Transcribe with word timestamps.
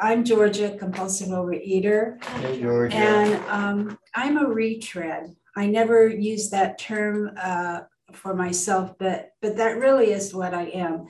I'm 0.00 0.24
Georgia, 0.24 0.76
compulsive 0.78 1.28
overeater. 1.28 2.24
Hey, 2.24 2.60
Georgia. 2.60 2.96
And 2.96 3.44
um, 3.48 3.98
I'm 4.14 4.38
a 4.38 4.46
retread. 4.46 5.34
I 5.56 5.66
never 5.66 6.08
use 6.08 6.50
that 6.50 6.78
term 6.78 7.32
uh, 7.40 7.80
for 8.12 8.34
myself, 8.34 8.98
but 8.98 9.30
but 9.40 9.56
that 9.56 9.78
really 9.78 10.12
is 10.12 10.34
what 10.34 10.52
I 10.54 10.64
am. 10.64 11.06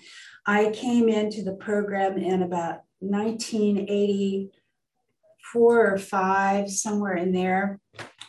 I 0.46 0.70
came 0.70 1.08
into 1.08 1.42
the 1.42 1.54
program 1.54 2.18
in 2.18 2.42
about 2.42 2.82
1984 3.00 5.92
or 5.92 5.98
five, 5.98 6.70
somewhere 6.70 7.16
in 7.16 7.32
there, 7.32 7.80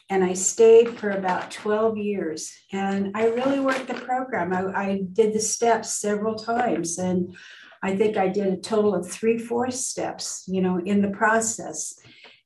and 0.10 0.24
I 0.24 0.34
stayed 0.34 0.98
for 0.98 1.12
about 1.12 1.52
12 1.52 1.98
years. 1.98 2.52
And 2.72 3.12
I 3.16 3.28
really 3.28 3.60
worked 3.60 3.88
the 3.88 3.94
program. 3.94 4.54
I, 4.54 4.64
I 4.74 5.02
did 5.14 5.34
the 5.34 5.40
steps 5.40 6.00
several 6.00 6.34
times, 6.36 6.98
and 6.98 7.36
I 7.84 7.96
think 7.96 8.18
I 8.18 8.28
did 8.28 8.48
a 8.48 8.58
total 8.58 8.96
of 8.96 9.10
three, 9.10 9.38
four 9.38 9.72
steps, 9.72 10.44
you 10.48 10.62
know, 10.62 10.80
in 10.80 11.02
the 11.02 11.10
process. 11.10 12.00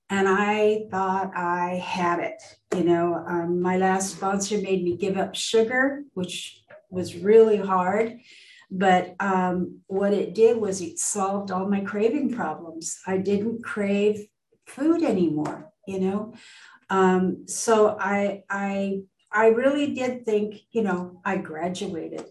And 0.09 0.27
I 0.27 0.85
thought 0.91 1.31
I 1.35 1.75
had 1.75 2.19
it. 2.19 2.41
You 2.75 2.83
know, 2.83 3.23
um, 3.27 3.61
my 3.61 3.77
last 3.77 4.15
sponsor 4.15 4.57
made 4.57 4.83
me 4.83 4.97
give 4.97 5.17
up 5.17 5.35
sugar, 5.35 6.03
which 6.13 6.61
was 6.89 7.15
really 7.15 7.57
hard. 7.57 8.19
But 8.69 9.15
um, 9.19 9.79
what 9.87 10.13
it 10.13 10.33
did 10.33 10.57
was 10.57 10.81
it 10.81 10.99
solved 10.99 11.51
all 11.51 11.67
my 11.67 11.81
craving 11.81 12.33
problems. 12.33 12.99
I 13.07 13.17
didn't 13.17 13.63
crave 13.63 14.27
food 14.65 15.03
anymore, 15.03 15.71
you 15.87 15.99
know. 15.99 16.33
Um, 16.89 17.47
so 17.47 17.97
I, 17.99 18.43
I, 18.49 19.01
I 19.31 19.47
really 19.47 19.93
did 19.93 20.25
think, 20.25 20.55
you 20.71 20.83
know, 20.83 21.21
I 21.23 21.37
graduated, 21.37 22.25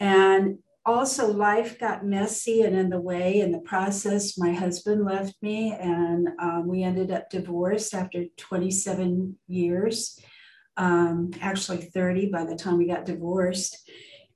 and 0.00 0.58
also 0.86 1.32
life 1.32 1.78
got 1.78 2.04
messy 2.04 2.62
and 2.62 2.76
in 2.76 2.90
the 2.90 3.00
way 3.00 3.40
in 3.40 3.52
the 3.52 3.60
process 3.60 4.36
my 4.36 4.52
husband 4.52 5.04
left 5.04 5.34
me 5.40 5.72
and 5.72 6.28
um, 6.38 6.68
we 6.68 6.82
ended 6.82 7.10
up 7.10 7.30
divorced 7.30 7.94
after 7.94 8.24
27 8.36 9.36
years 9.48 10.18
um, 10.76 11.30
actually 11.40 11.78
30 11.78 12.30
by 12.30 12.44
the 12.44 12.56
time 12.56 12.78
we 12.78 12.86
got 12.86 13.04
divorced. 13.04 13.88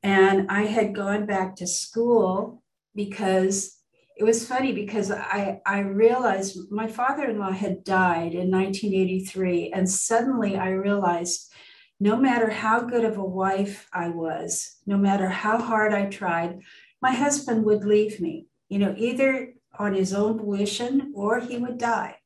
And 0.03 0.51
i 0.51 0.63
had 0.63 0.95
gone 0.95 1.27
back 1.27 1.57
to 1.57 1.67
school 1.67 2.63
because 2.95 3.77
it 4.17 4.25
was 4.25 4.47
funny 4.47 4.73
because 4.73 5.13
I, 5.13 5.61
I 5.65 5.81
realized 5.81 6.73
my 6.73 6.89
father-in-law 6.89 7.53
had 7.53 7.85
died 7.85 8.35
in 8.35 8.51
1983 8.51 9.73
and 9.73 9.89
suddenly 9.89 10.57
i 10.57 10.71
realized 10.71 11.53
no 12.01 12.17
matter 12.17 12.51
how 12.51 12.81
good 12.81 13.05
of 13.05 13.17
a 13.17 13.25
wife 13.25 13.89
I 13.93 14.09
was, 14.09 14.77
no 14.87 14.97
matter 14.97 15.29
how 15.29 15.59
hard 15.59 15.93
I 15.93 16.07
tried, 16.07 16.61
my 17.03 17.13
husband 17.13 17.65
would 17.65 17.85
leave 17.85 18.21
me, 18.21 18.47
you 18.69 18.79
know, 18.79 18.95
either 18.97 19.55
on 19.79 19.95
his 19.95 20.13
own 20.13 20.39
volition 20.39 21.13
or 21.15 21.41
he 21.41 21.57
would 21.57 21.79
die. 21.79 22.17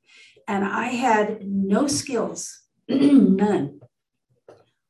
And 0.47 0.65
I 0.65 0.87
had 0.87 1.47
no 1.47 1.87
skills, 1.87 2.63
none. 2.89 3.81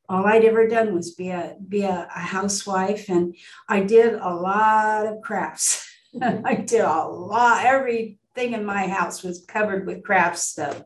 All 0.08 0.27
I'd 0.27 0.44
ever 0.44 0.66
done 0.69 0.94
was 0.94 1.14
be 1.14 1.30
a 1.30 1.56
be 1.67 1.83
a, 1.83 2.08
a 2.14 2.19
housewife, 2.19 3.08
and 3.08 3.34
I 3.69 3.80
did 3.80 4.14
a 4.14 4.34
lot 4.34 5.06
of 5.06 5.22
crafts. 5.22 5.89
I 6.22 6.56
did 6.56 6.83
a 6.83 7.05
lot. 7.05 7.64
Everything 7.64 8.52
in 8.52 8.64
my 8.64 8.89
house 8.89 9.22
was 9.22 9.44
covered 9.46 9.86
with 9.86 10.02
craft 10.02 10.39
stuff, 10.39 10.83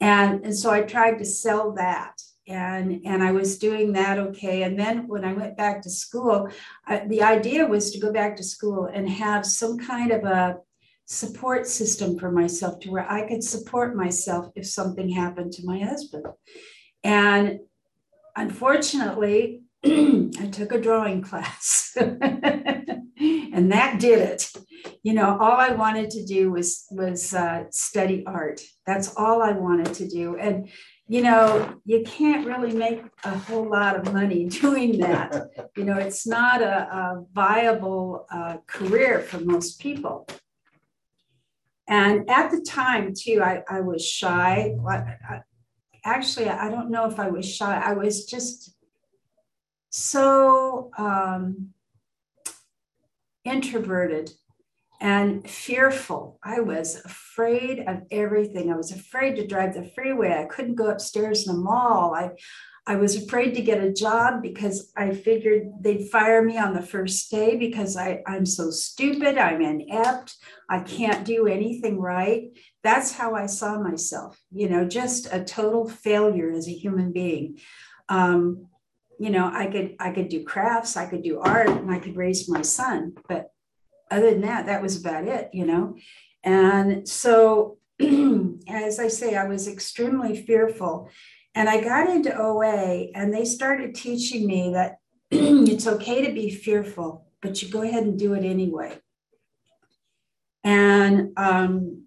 and 0.00 0.44
and 0.44 0.56
so 0.56 0.70
I 0.70 0.82
tried 0.82 1.18
to 1.18 1.24
sell 1.24 1.72
that 1.72 2.19
and 2.50 3.00
and 3.04 3.22
I 3.22 3.32
was 3.32 3.58
doing 3.58 3.92
that 3.92 4.18
okay. 4.18 4.64
And 4.64 4.78
then 4.78 5.06
when 5.06 5.24
I 5.24 5.32
went 5.32 5.56
back 5.56 5.82
to 5.82 5.90
school, 5.90 6.48
I, 6.86 7.06
the 7.06 7.22
idea 7.22 7.66
was 7.66 7.92
to 7.92 8.00
go 8.00 8.12
back 8.12 8.36
to 8.36 8.42
school 8.42 8.90
and 8.92 9.08
have 9.08 9.46
some 9.46 9.78
kind 9.78 10.10
of 10.10 10.24
a 10.24 10.58
support 11.06 11.66
system 11.66 12.18
for 12.18 12.30
myself 12.30 12.80
to 12.80 12.90
where 12.90 13.10
I 13.10 13.26
could 13.26 13.42
support 13.42 13.96
myself 13.96 14.46
if 14.54 14.66
something 14.66 15.08
happened 15.08 15.52
to 15.54 15.66
my 15.66 15.78
husband. 15.78 16.26
And 17.02 17.60
unfortunately, 18.36 19.62
I 19.84 20.48
took 20.52 20.72
a 20.72 20.80
drawing 20.80 21.22
class, 21.22 21.96
and 21.96 23.72
that 23.72 23.98
did 23.98 24.18
it. 24.18 24.52
You 25.02 25.14
know, 25.14 25.38
all 25.38 25.58
I 25.58 25.70
wanted 25.70 26.10
to 26.10 26.24
do 26.24 26.50
was 26.50 26.86
was 26.90 27.32
uh, 27.32 27.64
study 27.70 28.24
art. 28.26 28.60
That's 28.86 29.14
all 29.16 29.40
I 29.42 29.52
wanted 29.52 29.94
to 29.94 30.08
do, 30.08 30.36
and 30.36 30.68
you 31.10 31.22
know, 31.22 31.74
you 31.84 32.04
can't 32.04 32.46
really 32.46 32.72
make 32.72 33.02
a 33.24 33.36
whole 33.36 33.68
lot 33.68 33.96
of 33.96 34.12
money 34.12 34.44
doing 34.62 35.00
that. 35.00 35.50
you 35.76 35.82
know, 35.82 35.98
it's 35.98 36.24
not 36.24 36.62
a, 36.62 36.82
a 36.94 37.24
viable 37.32 38.26
uh, 38.30 38.58
career 38.68 39.18
for 39.18 39.40
most 39.40 39.80
people. 39.80 40.28
And 41.88 42.30
at 42.30 42.52
the 42.52 42.60
time, 42.60 43.12
too, 43.12 43.42
I, 43.42 43.64
I 43.68 43.80
was 43.80 44.06
shy. 44.06 44.76
I, 44.88 44.94
I, 44.94 45.40
actually, 46.04 46.48
I 46.48 46.70
don't 46.70 46.92
know 46.92 47.10
if 47.10 47.18
I 47.18 47.28
was 47.28 47.44
shy. 47.44 47.76
I 47.84 47.94
was 47.94 48.24
just 48.24 48.72
so 49.88 50.92
um, 50.96 51.70
introverted 53.44 54.30
and 55.00 55.48
fearful. 55.48 56.38
I 56.42 56.60
was 56.60 56.96
afraid 57.04 57.84
of 57.86 58.02
everything. 58.10 58.70
I 58.70 58.76
was 58.76 58.92
afraid 58.92 59.36
to 59.36 59.46
drive 59.46 59.74
the 59.74 59.90
freeway. 59.94 60.32
I 60.32 60.44
couldn't 60.44 60.74
go 60.74 60.88
upstairs 60.88 61.46
in 61.46 61.54
the 61.54 61.60
mall. 61.60 62.14
I, 62.14 62.32
I 62.86 62.96
was 62.96 63.16
afraid 63.16 63.54
to 63.54 63.62
get 63.62 63.82
a 63.82 63.92
job 63.92 64.42
because 64.42 64.92
I 64.96 65.12
figured 65.14 65.70
they'd 65.80 66.08
fire 66.10 66.42
me 66.42 66.58
on 66.58 66.74
the 66.74 66.82
first 66.82 67.30
day 67.30 67.56
because 67.56 67.96
I, 67.96 68.22
I'm 68.26 68.44
so 68.44 68.70
stupid. 68.70 69.38
I'm 69.38 69.62
inept. 69.62 70.36
I 70.68 70.80
can't 70.80 71.24
do 71.24 71.46
anything 71.46 71.98
right. 71.98 72.50
That's 72.82 73.12
how 73.12 73.34
I 73.34 73.46
saw 73.46 73.78
myself, 73.78 74.38
you 74.52 74.68
know, 74.68 74.86
just 74.86 75.28
a 75.32 75.44
total 75.44 75.88
failure 75.88 76.50
as 76.50 76.68
a 76.68 76.72
human 76.72 77.12
being. 77.12 77.58
Um, 78.08 78.66
you 79.18 79.30
know, 79.30 79.50
I 79.52 79.66
could 79.66 79.96
I 80.00 80.12
could 80.12 80.30
do 80.30 80.44
crafts, 80.44 80.96
I 80.96 81.06
could 81.06 81.22
do 81.22 81.40
art, 81.40 81.68
and 81.68 81.90
I 81.90 81.98
could 81.98 82.16
raise 82.16 82.48
my 82.48 82.62
son, 82.62 83.12
but 83.28 83.50
other 84.10 84.30
than 84.30 84.42
that, 84.42 84.66
that 84.66 84.82
was 84.82 85.00
about 85.00 85.24
it, 85.24 85.50
you 85.52 85.66
know. 85.66 85.96
And 86.42 87.08
so, 87.08 87.78
as 88.00 88.98
I 88.98 89.08
say, 89.08 89.36
I 89.36 89.46
was 89.46 89.68
extremely 89.68 90.42
fearful. 90.42 91.10
And 91.54 91.68
I 91.68 91.80
got 91.80 92.08
into 92.08 92.36
OA, 92.36 93.08
and 93.14 93.34
they 93.34 93.44
started 93.44 93.94
teaching 93.94 94.46
me 94.46 94.72
that 94.72 94.98
it's 95.30 95.86
okay 95.86 96.26
to 96.26 96.32
be 96.32 96.50
fearful, 96.50 97.26
but 97.42 97.60
you 97.62 97.68
go 97.68 97.82
ahead 97.82 98.04
and 98.04 98.18
do 98.18 98.34
it 98.34 98.44
anyway. 98.44 98.98
And 100.62 101.32
um, 101.36 102.04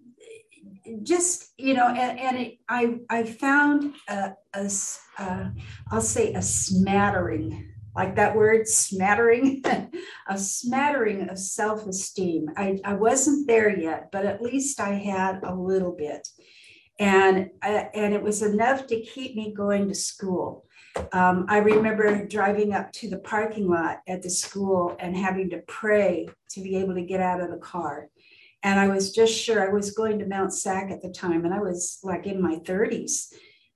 just 1.02 1.52
you 1.58 1.74
know, 1.74 1.88
and, 1.88 2.18
and 2.18 2.36
it, 2.38 2.58
I 2.68 3.00
I 3.10 3.24
found 3.24 3.94
a, 4.08 4.34
a, 4.54 4.70
a 5.18 5.52
I'll 5.90 6.00
say 6.00 6.32
a 6.34 6.42
smattering 6.42 7.73
like 7.94 8.16
that 8.16 8.34
word 8.34 8.66
smattering, 8.66 9.62
a 10.28 10.38
smattering 10.38 11.28
of 11.28 11.38
self 11.38 11.86
esteem. 11.86 12.50
I, 12.56 12.80
I 12.84 12.94
wasn't 12.94 13.46
there 13.46 13.76
yet, 13.76 14.10
but 14.10 14.26
at 14.26 14.42
least 14.42 14.80
I 14.80 14.94
had 14.94 15.40
a 15.42 15.54
little 15.54 15.92
bit. 15.92 16.28
And, 16.98 17.50
uh, 17.62 17.84
and 17.94 18.14
it 18.14 18.22
was 18.22 18.42
enough 18.42 18.86
to 18.88 19.00
keep 19.00 19.34
me 19.34 19.52
going 19.52 19.88
to 19.88 19.94
school. 19.94 20.66
Um, 21.12 21.46
I 21.48 21.58
remember 21.58 22.24
driving 22.26 22.72
up 22.72 22.92
to 22.92 23.10
the 23.10 23.18
parking 23.18 23.68
lot 23.68 24.00
at 24.06 24.22
the 24.22 24.30
school 24.30 24.96
and 25.00 25.16
having 25.16 25.50
to 25.50 25.58
pray 25.66 26.28
to 26.50 26.60
be 26.60 26.76
able 26.76 26.94
to 26.94 27.02
get 27.02 27.20
out 27.20 27.40
of 27.40 27.50
the 27.50 27.56
car. 27.56 28.08
And 28.62 28.78
I 28.78 28.88
was 28.88 29.12
just 29.12 29.34
sure 29.34 29.68
I 29.68 29.72
was 29.72 29.90
going 29.90 30.20
to 30.20 30.26
Mount 30.26 30.54
Sac 30.54 30.90
at 30.90 31.02
the 31.02 31.10
time, 31.10 31.44
and 31.44 31.52
I 31.52 31.60
was 31.60 31.98
like 32.02 32.26
in 32.26 32.40
my 32.40 32.56
30s 32.64 33.26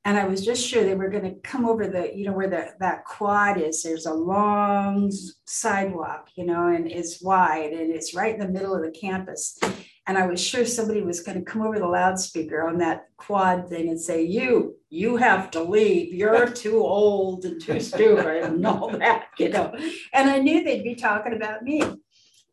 and 0.08 0.16
I 0.16 0.24
was 0.24 0.42
just 0.42 0.66
sure 0.66 0.84
they 0.84 0.94
were 0.94 1.10
going 1.10 1.24
to 1.24 1.38
come 1.42 1.66
over 1.66 1.86
the, 1.86 2.16
you 2.16 2.24
know, 2.24 2.32
where 2.32 2.48
the, 2.48 2.70
that 2.80 3.04
quad 3.04 3.60
is. 3.60 3.82
There's 3.82 4.06
a 4.06 4.14
long 4.14 5.12
sidewalk, 5.44 6.30
you 6.34 6.46
know, 6.46 6.69
and 6.69 6.91
it's 6.91 7.20
wide 7.20 7.72
and 7.72 7.92
it's 7.92 8.14
right 8.14 8.32
in 8.32 8.41
the 8.41 8.48
middle 8.48 8.74
of 8.74 8.82
the 8.82 8.91
campus. 8.91 9.58
And 10.06 10.16
I 10.16 10.26
was 10.26 10.41
sure 10.41 10.64
somebody 10.64 11.02
was 11.02 11.20
going 11.20 11.36
to 11.36 11.44
come 11.44 11.60
over 11.60 11.78
the 11.78 11.86
loudspeaker 11.86 12.66
on 12.66 12.78
that 12.78 13.08
quad 13.19 13.69
thing 13.69 13.90
and 13.90 14.00
say, 14.00 14.22
You, 14.22 14.76
you 14.88 15.16
have 15.16 15.50
to 15.50 15.62
leave. 15.62 16.14
You're 16.14 16.49
too 16.64 16.78
old 16.78 17.44
and 17.44 17.61
too 17.61 17.78
stupid 17.78 18.44
and 18.44 18.66
all 18.66 18.88
that, 18.88 19.26
you 19.38 19.50
know. 19.50 19.75
And 20.14 20.31
I 20.31 20.38
knew 20.38 20.64
they'd 20.64 20.82
be 20.84 20.94
talking 20.94 21.34
about 21.34 21.62
me. 21.62 21.82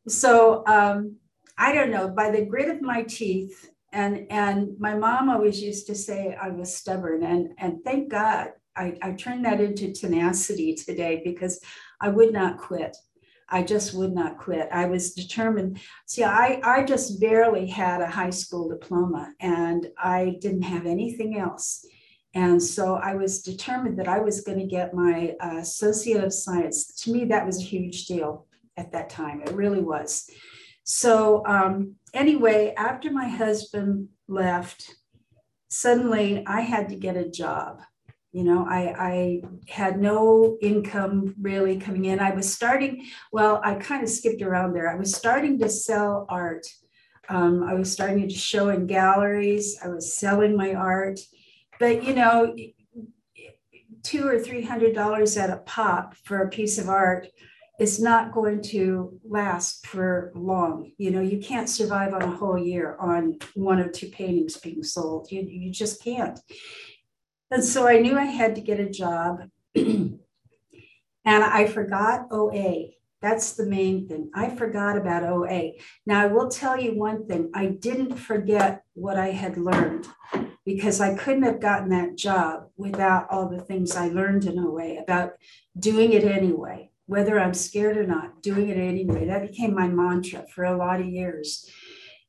So 0.10 0.66
um, 0.68 1.16
I 1.58 1.74
don't 1.74 1.92
know, 1.92 2.10
by 2.10 2.32
the 2.32 2.44
grit 2.44 2.68
of 2.68 2.82
my 2.82 3.04
teeth, 3.04 3.70
and 3.96 4.28
and 4.30 4.78
my 4.80 4.94
mom 4.94 5.30
always 5.30 5.62
used 5.62 5.88
to 5.88 5.96
say 5.96 6.38
I 6.40 6.50
was 6.50 6.76
stubborn 6.76 7.24
and 7.24 7.54
and 7.58 7.84
thank 7.84 8.12
God 8.12 8.50
I, 8.76 8.98
I 9.02 9.12
turned 9.14 9.46
that 9.46 9.62
into 9.62 9.94
tenacity 9.94 10.76
today 10.76 11.22
because 11.24 11.60
I 12.02 12.10
would 12.10 12.34
not 12.34 12.58
quit. 12.58 12.96
I 13.48 13.64
just 13.64 13.94
would 13.94 14.14
not 14.14 14.38
quit. 14.38 14.68
I 14.72 14.86
was 14.86 15.14
determined. 15.14 15.80
See, 16.08 16.24
I, 16.24 16.60
I 16.64 16.84
just 16.84 17.22
barely 17.22 17.68
had 17.68 18.02
a 18.02 18.08
high 18.08 18.32
school 18.32 18.68
diploma 18.68 19.34
and 19.40 19.88
I 19.98 20.38
didn't 20.42 20.64
have 20.64 20.86
anything 20.86 21.38
else. 21.38 21.86
And 22.34 22.62
so 22.62 22.96
I 22.96 23.16
was 23.16 23.44
determined 23.44 23.98
that 24.00 24.10
I 24.10 24.20
was 24.20 24.42
going 24.42 24.60
to 24.60 24.66
get 24.66 24.94
my 24.94 25.36
uh, 25.40 25.58
Associate 25.60 26.22
of 26.24 26.34
Science. 26.34 26.88
To 27.04 27.14
me, 27.14 27.24
that 27.26 27.46
was 27.46 27.60
a 27.60 27.66
huge 27.66 28.08
deal 28.08 28.48
at 28.76 28.92
that 28.92 29.10
time. 29.10 29.42
It 29.42 29.54
really 29.54 29.82
was. 29.82 30.30
So 30.86 31.44
um, 31.48 31.96
anyway, 32.14 32.74
after 32.78 33.12
my 33.12 33.28
husband 33.28 34.10
left, 34.28 34.96
suddenly 35.68 36.44
I 36.46 36.62
had 36.62 36.90
to 36.90 36.96
get 36.96 37.18
a 37.18 37.28
job. 37.28 37.82
You 38.32 38.44
know, 38.44 38.68
I, 38.70 38.94
I 39.00 39.42
had 39.68 40.00
no 40.00 40.58
income 40.62 41.34
really 41.42 41.78
coming 41.78 42.06
in. 42.06 42.20
I 42.20 42.36
was 42.36 42.54
starting, 42.54 43.08
well, 43.32 43.62
I 43.64 43.76
kind 43.76 44.04
of 44.04 44.10
skipped 44.10 44.44
around 44.44 44.74
there. 44.74 44.90
I 44.90 44.96
was 44.96 45.16
starting 45.16 45.58
to 45.60 45.70
sell 45.70 46.28
art. 46.30 46.68
Um, 47.30 47.64
I 47.64 47.74
was 47.74 47.92
starting 47.92 48.28
to 48.28 48.36
show 48.36 48.70
in 48.70 48.86
galleries. 48.86 49.80
I 49.84 49.88
was 49.88 50.16
selling 50.16 50.56
my 50.56 50.76
art. 50.76 51.20
But, 51.80 52.04
you 52.04 52.14
know, 52.14 52.56
two 54.04 54.28
or 54.28 54.38
three 54.38 54.62
hundred 54.62 54.94
dollars 54.94 55.36
at 55.36 55.50
a 55.50 55.58
pop 55.58 56.16
for 56.26 56.44
a 56.44 56.50
piece 56.50 56.78
of 56.78 56.90
art 56.90 57.28
is 57.80 58.00
not 58.00 58.32
going 58.32 58.62
to 58.62 59.20
last 59.28 59.86
for 59.86 60.32
long. 60.34 60.92
You 60.98 61.12
know, 61.12 61.22
you 61.22 61.40
can't 61.40 61.70
survive 61.70 62.14
on 62.14 62.22
a 62.22 62.36
whole 62.36 62.58
year 62.58 62.96
on 63.00 63.38
one 63.54 63.80
or 63.80 63.90
two 63.90 64.08
paintings 64.08 64.58
being 64.58 64.84
sold. 64.84 65.32
You, 65.32 65.42
you 65.42 65.72
just 65.72 66.02
can't. 66.02 66.40
And 67.52 67.64
so 67.64 67.88
I 67.88 68.00
knew 68.00 68.18
I 68.18 68.26
had 68.26 68.56
to 68.56 68.62
get 68.62 68.80
a 68.80 68.90
job. 68.90 69.50
and 69.76 70.20
I 71.26 71.68
forgot 71.68 72.28
OA. 72.32 72.92
That's 73.22 73.54
the 73.54 73.66
main 73.66 74.08
thing. 74.08 74.30
I 74.36 74.56
forgot 74.56 74.98
about 74.98 75.24
OA. 75.24 75.72
Now, 76.06 76.22
I 76.22 76.28
will 76.28 76.50
tell 76.50 76.80
you 76.80 76.96
one 76.96 77.28
thing 77.28 77.50
I 77.54 77.68
didn't 77.68 78.16
forget 78.16 78.84
what 78.94 79.18
I 79.18 79.32
had 79.32 79.58
learned 79.58 80.08
because 80.66 81.02
I 81.02 81.16
couldn't 81.16 81.44
have 81.44 81.60
gotten 81.60 81.90
that 81.90 82.18
job 82.18 82.70
without 82.78 83.28
all 83.30 83.50
the 83.50 83.62
things 83.62 83.96
I 83.96 84.08
learned 84.08 84.46
in 84.46 84.60
OA 84.60 85.02
about 85.02 85.34
doing 85.78 86.14
it 86.14 86.24
anyway 86.24 86.92
whether 87.08 87.40
I'm 87.40 87.54
scared 87.54 87.98
or 87.98 88.06
not, 88.06 88.42
doing 88.42 88.70
it 88.70 88.78
anyway. 88.78 89.26
That 89.26 89.48
became 89.50 89.74
my 89.74 89.88
mantra 89.88 90.46
for 90.54 90.64
a 90.64 90.78
lot 90.78 91.00
of 91.00 91.08
years. 91.08 91.70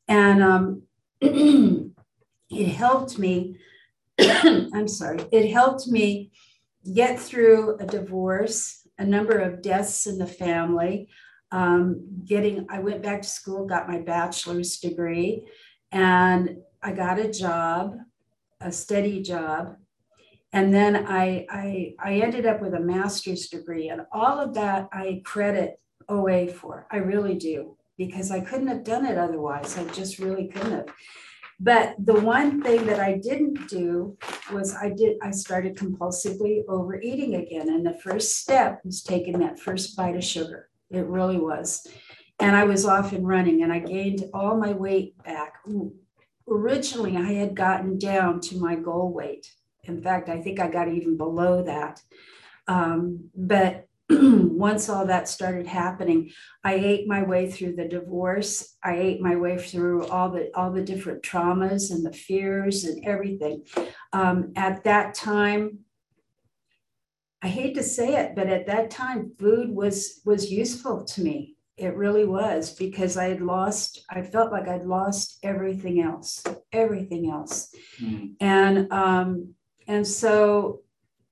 And 0.09 0.43
um, 0.43 0.83
it 1.21 2.69
helped 2.69 3.19
me, 3.19 3.57
I'm 4.21 4.89
sorry, 4.89 5.21
it 5.33 5.51
helped 5.51 5.87
me 5.89 6.31
get 6.95 7.19
through 7.19 7.79
a 7.79 7.87
divorce, 7.87 8.87
a 8.99 9.05
number 9.05 9.39
of 9.39 9.63
deaths 9.63 10.07
in 10.07 10.19
the 10.19 10.27
family. 10.27 11.09
Um, 11.53 12.07
getting, 12.25 12.67
I 12.71 12.81
went 12.81 13.03
back 13.03 13.23
to 13.23 13.29
school, 13.29 13.67
got 13.67 13.89
my 13.89 14.01
bachelor's 14.01 14.79
degree, 14.79 15.47
and 15.91 16.59
I 16.83 16.93
got 16.93 17.19
a 17.19 17.31
job, 17.31 17.97
a 18.61 18.71
steady 18.73 19.23
job 19.23 19.77
and 20.53 20.73
then 20.73 21.07
I, 21.07 21.47
I, 21.51 21.95
I 21.99 22.15
ended 22.21 22.47
up 22.47 22.61
with 22.61 22.75
a 22.75 22.81
master's 22.81 23.49
degree, 23.49 23.89
and 23.89 24.03
all 24.13 24.39
of 24.39 24.55
that 24.55 24.89
I 24.93 25.23
credit 25.25 25.81
OA 26.09 26.49
for. 26.49 26.87
I 26.91 26.99
really 26.99 27.35
do, 27.35 27.77
because 27.99 28.31
I 28.31 28.41
couldn't 28.41 28.69
have 28.69 28.85
done 28.85 29.07
it 29.07 29.19
otherwise. 29.19 29.77
I 29.77 29.85
just 29.93 30.19
really 30.19 30.49
couldn't 30.49 30.73
have. 30.73 30.87
But 31.59 31.95
the 31.99 32.21
one 32.21 32.63
thing 32.63 32.85
that 32.87 33.01
I 33.01 33.15
didn't 33.17 33.69
do 33.69 34.19
was 34.53 34.75
I 34.75 34.91
did 34.91 35.17
I 35.23 35.31
started 35.31 35.77
compulsively 35.77 36.63
overeating 36.69 37.37
again. 37.37 37.69
And 37.71 37.85
the 37.85 37.99
first 38.05 38.37
step 38.37 38.81
was 38.85 39.03
taking 39.03 39.39
that 39.39 39.59
first 39.59 39.97
bite 39.97 40.17
of 40.17 40.25
sugar. 40.25 40.69
It 40.91 41.07
really 41.07 41.39
was. 41.39 41.87
And 42.41 42.55
I 42.55 42.65
was 42.65 42.85
off 42.85 43.13
and 43.13 43.27
running 43.27 43.63
and 43.63 43.73
I 43.73 43.79
gained 43.79 44.25
all 44.35 44.59
my 44.59 44.73
weight 44.73 45.17
back. 45.25 45.55
Originally, 46.47 47.17
I 47.17 47.33
had 47.33 47.55
gotten 47.55 47.99
down 47.99 48.41
to 48.43 48.61
my 48.61 48.77
goal 48.77 49.11
weight 49.11 49.51
in 49.87 50.03
fact, 50.03 50.29
I 50.29 50.41
think 50.41 50.61
I 50.61 50.69
got 50.69 50.89
even 50.89 51.17
below 51.17 51.63
that. 51.65 52.03
Um, 52.69 53.31
but 53.35 53.87
once 54.11 54.89
all 54.89 55.07
that 55.07 55.29
started 55.29 55.67
happening, 55.67 56.31
I 56.63 56.75
ate 56.75 57.09
my 57.09 57.25
way 57.25 57.51
through 57.51 57.75
the 57.75 57.89
divorce. 57.89 58.77
I 58.83 58.97
ate 58.97 59.21
my 59.21 59.35
way 59.35 59.59
through 59.59 60.07
all 60.07 60.31
the 60.31 60.51
all 60.55 60.71
the 60.71 60.83
different 60.83 61.23
traumas 61.23 61.91
and 61.91 62.07
the 62.07 62.13
fears 62.13 62.85
and 62.85 63.05
everything. 63.05 63.65
Um, 64.13 64.53
at 64.55 64.85
that 64.85 65.15
time, 65.15 65.81
I 67.43 67.49
hate 67.49 67.75
to 67.75 67.83
say 67.83 68.15
it, 68.15 68.37
but 68.37 68.47
at 68.49 68.67
that 68.67 68.91
time, 68.91 69.33
food 69.39 69.71
was 69.71 70.21
was 70.25 70.53
useful 70.53 71.05
to 71.05 71.23
me. 71.23 71.57
It 71.77 71.97
really 71.97 72.25
was 72.25 72.73
because 72.75 73.17
I 73.17 73.25
had 73.25 73.43
lost. 73.43 74.05
I 74.09 74.23
felt 74.23 74.53
like 74.53 74.69
I'd 74.69 74.87
lost 74.87 75.39
everything 75.43 76.01
else, 76.01 76.45
everything 76.71 77.29
else, 77.29 77.75
mm. 78.01 78.35
and 78.41 78.91
um, 78.93 79.56
and 79.87 80.07
so 80.07 80.81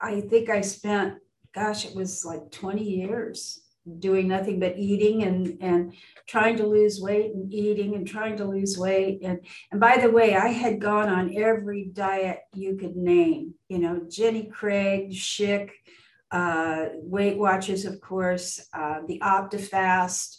I 0.00 0.20
think 0.20 0.50
I 0.50 0.60
spent, 0.60 1.14
gosh, 1.54 1.86
it 1.86 1.94
was 1.94 2.24
like 2.24 2.50
20 2.50 2.82
years 2.82 3.60
doing 3.98 4.28
nothing 4.28 4.58
but 4.58 4.78
eating 4.78 5.22
and, 5.24 5.58
and 5.60 5.92
trying 6.26 6.56
to 6.56 6.66
lose 6.66 7.00
weight 7.00 7.34
and 7.34 7.52
eating 7.52 7.94
and 7.94 8.06
trying 8.06 8.36
to 8.36 8.44
lose 8.44 8.78
weight. 8.78 9.20
And, 9.22 9.40
and 9.70 9.80
by 9.80 9.98
the 9.98 10.10
way, 10.10 10.36
I 10.36 10.48
had 10.48 10.80
gone 10.80 11.08
on 11.08 11.36
every 11.36 11.90
diet 11.92 12.40
you 12.54 12.76
could 12.76 12.96
name, 12.96 13.54
you 13.68 13.78
know, 13.78 14.02
Jenny 14.08 14.46
Craig, 14.46 15.10
Schick, 15.10 15.70
uh, 16.30 16.86
Weight 16.94 17.36
Watchers, 17.36 17.84
of 17.84 18.00
course, 18.00 18.66
uh, 18.72 19.00
the 19.06 19.20
OptiFast, 19.20 20.38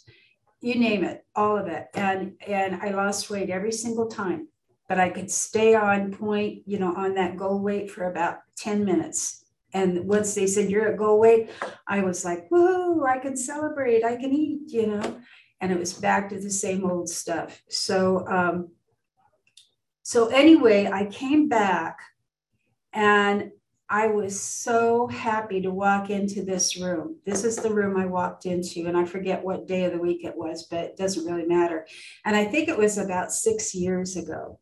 you 0.60 0.74
name 0.74 1.04
it, 1.04 1.24
all 1.34 1.56
of 1.56 1.68
it. 1.68 1.86
And, 1.94 2.32
and 2.46 2.82
I 2.82 2.90
lost 2.90 3.30
weight 3.30 3.50
every 3.50 3.72
single 3.72 4.08
time 4.08 4.48
but 4.88 4.98
I 4.98 5.10
could 5.10 5.30
stay 5.30 5.74
on 5.74 6.12
point, 6.12 6.62
you 6.66 6.78
know, 6.78 6.94
on 6.94 7.14
that 7.14 7.36
goal 7.36 7.60
weight 7.60 7.90
for 7.90 8.10
about 8.10 8.38
10 8.56 8.84
minutes. 8.84 9.44
And 9.74 10.06
once 10.06 10.34
they 10.34 10.46
said 10.46 10.70
you're 10.70 10.88
at 10.88 10.96
goal 10.96 11.18
weight, 11.18 11.50
I 11.86 12.00
was 12.00 12.24
like, 12.24 12.48
whoa, 12.48 13.04
I 13.04 13.18
can 13.18 13.36
celebrate, 13.36 14.04
I 14.04 14.16
can 14.16 14.32
eat, 14.32 14.60
you 14.68 14.86
know. 14.86 15.20
And 15.60 15.72
it 15.72 15.78
was 15.78 15.94
back 15.94 16.28
to 16.28 16.38
the 16.38 16.50
same 16.50 16.88
old 16.88 17.08
stuff. 17.08 17.62
So 17.68 18.26
um, 18.28 18.68
so 20.06 20.28
anyway, 20.28 20.88
I 20.92 21.06
came 21.06 21.48
back 21.48 21.98
and 22.92 23.50
I 23.88 24.06
was 24.06 24.40
so 24.40 25.08
happy 25.08 25.60
to 25.62 25.72
walk 25.72 26.10
into 26.10 26.44
this 26.44 26.76
room. 26.76 27.16
This 27.26 27.42
is 27.42 27.56
the 27.56 27.74
room 27.74 27.96
I 27.96 28.06
walked 28.06 28.46
into, 28.46 28.86
and 28.86 28.96
I 28.96 29.04
forget 29.04 29.42
what 29.42 29.66
day 29.66 29.84
of 29.84 29.90
the 29.92 29.98
week 29.98 30.24
it 30.24 30.36
was, 30.36 30.68
but 30.70 30.78
it 30.84 30.96
doesn't 30.96 31.26
really 31.26 31.44
matter. 31.44 31.88
And 32.24 32.36
I 32.36 32.44
think 32.44 32.68
it 32.68 32.78
was 32.78 32.98
about 32.98 33.32
six 33.32 33.74
years 33.74 34.16
ago 34.16 34.60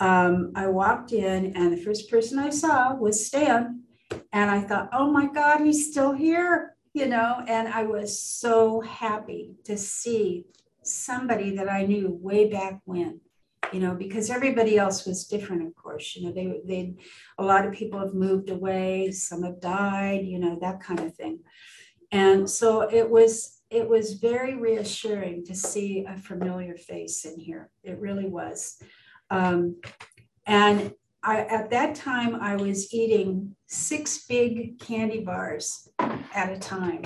um, 0.00 0.52
I 0.54 0.66
walked 0.66 1.12
in, 1.12 1.56
and 1.56 1.72
the 1.72 1.82
first 1.82 2.10
person 2.10 2.38
I 2.38 2.50
saw 2.50 2.94
was 2.94 3.26
Stan. 3.26 3.82
And 4.32 4.50
I 4.50 4.60
thought, 4.60 4.90
oh 4.92 5.10
my 5.10 5.26
God, 5.26 5.60
he's 5.60 5.90
still 5.90 6.12
here, 6.12 6.76
you 6.92 7.06
know? 7.06 7.42
And 7.48 7.66
I 7.66 7.82
was 7.82 8.20
so 8.20 8.80
happy 8.80 9.56
to 9.64 9.76
see 9.76 10.44
somebody 10.82 11.56
that 11.56 11.68
I 11.68 11.84
knew 11.86 12.16
way 12.22 12.48
back 12.48 12.80
when, 12.84 13.20
you 13.72 13.80
know, 13.80 13.94
because 13.94 14.30
everybody 14.30 14.78
else 14.78 15.06
was 15.06 15.26
different, 15.26 15.66
of 15.66 15.74
course. 15.74 16.14
You 16.14 16.26
know, 16.26 16.32
they, 16.32 16.60
they, 16.64 16.94
a 17.38 17.42
lot 17.42 17.66
of 17.66 17.72
people 17.72 17.98
have 17.98 18.14
moved 18.14 18.50
away, 18.50 19.10
some 19.10 19.42
have 19.42 19.60
died, 19.60 20.24
you 20.24 20.38
know, 20.38 20.56
that 20.60 20.80
kind 20.80 21.00
of 21.00 21.14
thing. 21.16 21.40
And 22.12 22.48
so 22.48 22.82
it 22.82 23.10
was, 23.10 23.62
it 23.70 23.88
was 23.88 24.14
very 24.14 24.54
reassuring 24.54 25.44
to 25.46 25.54
see 25.56 26.04
a 26.08 26.16
familiar 26.16 26.76
face 26.76 27.24
in 27.24 27.40
here. 27.40 27.70
It 27.82 27.98
really 27.98 28.28
was. 28.28 28.80
Um, 29.30 29.76
and 30.46 30.92
I, 31.22 31.40
at 31.40 31.70
that 31.70 31.94
time, 31.94 32.36
I 32.36 32.56
was 32.56 32.92
eating 32.94 33.56
six 33.66 34.26
big 34.26 34.78
candy 34.78 35.20
bars 35.20 35.88
at 35.98 36.52
a 36.52 36.58
time, 36.58 37.02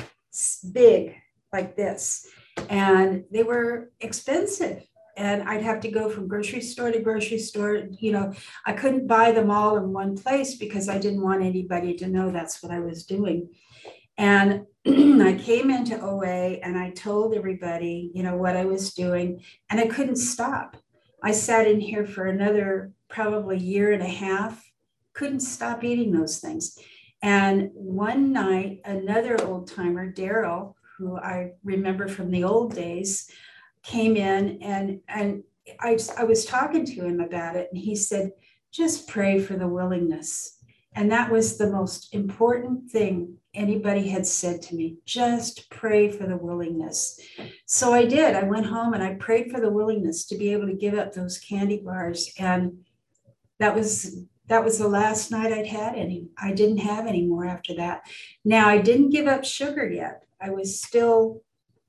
big 0.73 1.17
like 1.53 1.77
this. 1.77 2.27
And 2.69 3.25
they 3.31 3.43
were 3.43 3.91
expensive. 4.01 4.85
And 5.17 5.43
I'd 5.49 5.63
have 5.63 5.81
to 5.81 5.91
go 5.91 6.09
from 6.09 6.29
grocery 6.29 6.61
store 6.61 6.93
to 6.93 7.01
grocery 7.01 7.39
store. 7.39 7.83
You 7.99 8.13
know, 8.13 8.33
I 8.67 8.73
couldn't 8.73 9.07
buy 9.07 9.33
them 9.33 9.51
all 9.51 9.77
in 9.77 9.93
one 9.93 10.17
place 10.17 10.55
because 10.55 10.89
I 10.89 10.99
didn't 10.99 11.23
want 11.23 11.43
anybody 11.43 11.95
to 11.95 12.07
know 12.07 12.31
that's 12.31 12.63
what 12.63 12.73
I 12.73 12.81
was 12.81 13.05
doing. 13.05 13.49
And 14.17 14.67
I 14.87 15.39
came 15.43 15.71
into 15.71 16.01
OA 16.01 16.59
and 16.63 16.79
I 16.79 16.91
told 16.91 17.35
everybody, 17.35 18.11
you 18.15 18.23
know, 18.23 18.37
what 18.37 18.57
I 18.57 18.67
was 18.67 18.93
doing, 18.93 19.43
and 19.71 19.81
I 19.81 19.87
couldn't 19.87 20.17
stop. 20.17 20.77
I 21.23 21.33
sat 21.33 21.67
in 21.67 21.81
here 21.81 22.07
for 22.07 22.27
another 22.27 22.93
probably 23.09 23.59
year 23.59 23.93
and 23.93 24.03
a 24.03 24.09
half, 24.09 24.65
couldn't 25.13 25.41
stop 25.41 25.85
eating 25.85 26.13
those 26.13 26.39
things. 26.39 26.79
And 27.23 27.71
one 27.75 28.33
night, 28.33 28.81
another 28.85 29.43
old 29.45 29.71
timer, 29.71 30.11
Daryl, 30.11 30.75
who 30.97 31.19
I 31.19 31.53
remember 31.63 32.09
from 32.09 32.31
the 32.31 32.45
old 32.45 32.75
days, 32.75 33.31
came 33.83 34.17
in 34.17 34.63
and 34.63 35.01
and 35.09 35.43
I, 35.79 35.99
I 36.17 36.25
was 36.25 36.45
talking 36.45 36.85
to 36.87 37.05
him 37.05 37.21
about 37.21 37.57
it, 37.57 37.69
and 37.73 37.81
he 37.81 37.95
said, 37.95 38.33
just 38.73 39.09
pray 39.09 39.39
for 39.39 39.57
the 39.57 39.69
willingness. 39.69 40.57
And 40.95 41.13
that 41.13 41.31
was 41.31 41.59
the 41.59 41.71
most 41.71 42.15
important 42.15 42.91
thing 42.91 43.37
anybody 43.55 44.09
had 44.09 44.27
said 44.27 44.63
to 44.63 44.75
me. 44.75 44.97
Just 45.05 45.71
pray 45.71 46.11
for 46.11 46.27
the 46.27 46.37
willingness. 46.37 47.19
So 47.67 47.93
I 47.93 48.05
did. 48.05 48.35
I 48.35 48.45
went 48.45 48.67
home 48.67 48.95
and 48.95 49.03
I 49.03 49.15
prayed 49.15 49.51
for 49.51 49.61
the 49.61 49.71
willingness 49.71 50.25
to 50.27 50.37
be 50.37 50.53
able 50.53 50.67
to 50.67 50.75
give 50.75 50.95
up 50.95 51.13
those 51.13 51.39
candy 51.39 51.79
bars. 51.79 52.33
And 52.39 52.85
that 53.59 53.75
was 53.75 54.25
that 54.47 54.65
was 54.65 54.79
the 54.79 54.89
last 54.89 55.31
night 55.31 55.53
I'd 55.53 55.69
had 55.69 55.95
any. 55.95 56.27
I 56.37 56.53
didn't 56.53 56.79
have 56.79 57.07
any 57.07 57.25
more 57.25 57.47
after 57.47 57.73
that. 57.77 58.03
Now 58.45 58.69
I 58.69 58.79
didn't 58.79 59.11
give 59.11 59.29
up 59.29 59.45
sugar 59.45 59.89
yet. 59.89 60.25
I 60.41 60.51
was 60.51 60.83
still 60.83 61.43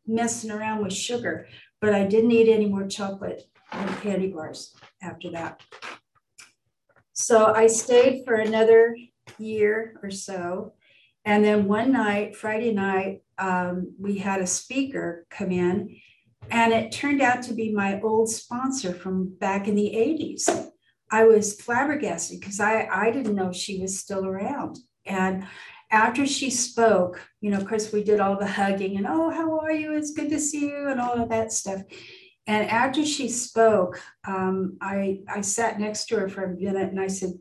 messing 0.06 0.52
around 0.52 0.84
with 0.84 0.94
sugar, 0.94 1.48
but 1.80 1.96
I 1.96 2.06
didn't 2.06 2.32
eat 2.32 2.54
any 2.54 2.68
more 2.68 2.86
chocolate 2.86 3.50
and 3.72 3.90
candy 4.02 4.28
bars 4.28 4.76
after 5.02 5.32
that. 5.32 5.62
So 7.14 7.48
I 7.48 7.66
stayed 7.68 8.26
for 8.26 8.36
another 8.36 8.96
year 9.40 10.00
or 10.04 10.12
so. 10.12 10.74
And 11.26 11.44
then 11.44 11.68
one 11.68 11.92
night, 11.92 12.36
Friday 12.36 12.74
night, 12.74 13.24
um, 13.38 13.94
we 14.00 14.18
had 14.18 14.42
a 14.42 14.48
speaker 14.48 15.26
come 15.30 15.52
in, 15.52 15.98
and 16.50 16.74
it 16.74 16.92
turned 16.92 17.22
out 17.22 17.44
to 17.44 17.54
be 17.54 17.72
my 17.72 18.00
old 18.02 18.30
sponsor 18.30 18.94
from 18.94 19.36
back 19.40 19.68
in 19.68 19.76
the 19.76 19.94
80s. 19.96 20.72
I 21.12 21.26
was 21.26 21.60
flabbergasted 21.60 22.40
because 22.40 22.60
I, 22.60 22.88
I 22.92 23.12
didn't 23.12 23.36
know 23.36 23.52
she 23.52 23.80
was 23.80 24.00
still 24.00 24.26
around. 24.26 24.80
And 25.06 25.46
after 25.92 26.26
she 26.26 26.50
spoke, 26.50 27.22
you 27.42 27.52
know, 27.52 27.58
of 27.58 27.68
course, 27.68 27.92
we 27.92 28.04
did 28.04 28.20
all 28.20 28.38
the 28.38 28.48
hugging 28.48 28.98
and, 28.98 29.06
oh, 29.08 29.30
how 29.30 29.60
are 29.60 29.72
you? 29.72 29.94
It's 29.94 30.14
good 30.14 30.30
to 30.30 30.40
see 30.40 30.62
you, 30.62 30.88
and 30.88 31.00
all 31.00 31.22
of 31.22 31.30
that 31.30 31.52
stuff. 31.52 31.82
And 32.48 32.70
after 32.70 33.06
she 33.06 33.30
spoke, 33.30 34.02
um, 34.26 34.78
I, 34.82 35.22
I 35.28 35.42
sat 35.42 35.80
next 35.80 36.08
to 36.08 36.16
her 36.18 36.30
for 36.30 36.44
a 36.44 36.56
minute 36.56 36.90
and 36.90 37.00
I 37.00 37.08
said, 37.08 37.34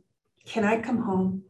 Can 0.45 0.65
I 0.65 0.81
come 0.81 0.99
home? 0.99 1.45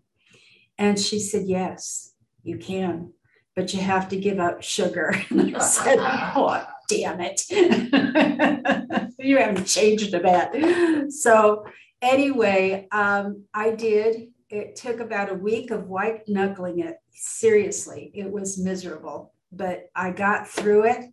And 0.78 0.98
she 0.98 1.18
said, 1.18 1.46
Yes, 1.46 2.09
you 2.42 2.58
can, 2.58 3.12
but 3.54 3.72
you 3.74 3.80
have 3.80 4.08
to 4.10 4.16
give 4.16 4.38
up 4.38 4.62
sugar. 4.62 5.14
And 5.30 5.56
I 5.56 5.60
said, 5.60 5.98
Oh, 6.00 6.64
damn 6.88 7.20
it. 7.20 7.42
you 9.18 9.38
haven't 9.38 9.66
changed 9.66 10.14
a 10.14 10.20
bit. 10.20 11.12
So, 11.12 11.64
anyway, 12.02 12.88
um, 12.90 13.44
I 13.54 13.70
did. 13.70 14.28
It 14.48 14.76
took 14.76 15.00
about 15.00 15.30
a 15.30 15.34
week 15.34 15.70
of 15.70 15.88
white 15.88 16.28
knuckling 16.28 16.80
it. 16.80 16.96
Seriously, 17.12 18.10
it 18.14 18.30
was 18.30 18.58
miserable, 18.58 19.32
but 19.52 19.90
I 19.94 20.10
got 20.10 20.48
through 20.48 20.86
it. 20.86 21.06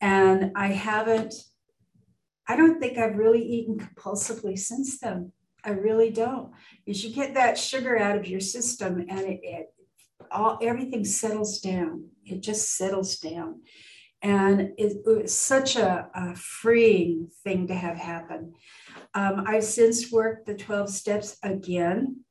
And 0.00 0.52
I 0.54 0.66
haven't 0.68 1.34
I 2.46 2.56
don't 2.56 2.78
think 2.78 2.98
I've 2.98 3.16
really 3.16 3.42
eaten 3.42 3.78
compulsively 3.78 4.58
since 4.58 4.98
then. 5.00 5.32
I 5.64 5.70
really 5.70 6.10
don't. 6.10 6.52
Because 6.84 7.02
you 7.02 7.14
get 7.14 7.34
that 7.34 7.58
sugar 7.58 7.98
out 7.98 8.18
of 8.18 8.28
your 8.28 8.40
system 8.40 9.00
and 9.08 9.20
it, 9.20 9.40
it 9.42 9.73
all 10.34 10.58
everything 10.60 11.04
settles 11.04 11.60
down. 11.60 12.08
It 12.24 12.40
just 12.40 12.76
settles 12.76 13.18
down. 13.18 13.62
And 14.22 14.60
it, 14.78 14.96
it 15.06 15.22
was 15.22 15.38
such 15.38 15.76
a, 15.76 16.08
a, 16.14 16.34
freeing 16.34 17.28
thing 17.44 17.66
to 17.66 17.74
have 17.74 17.98
happen. 17.98 18.54
Um, 19.12 19.44
I've 19.46 19.64
since 19.64 20.10
worked 20.10 20.46
the 20.46 20.54
12 20.54 20.88
steps 20.88 21.36
again, 21.42 22.24